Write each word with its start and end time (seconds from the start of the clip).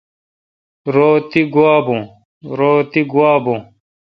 رو 0.93 1.09
تی 2.91 3.01
گوا 3.13 3.35
بون۔ 3.43 3.59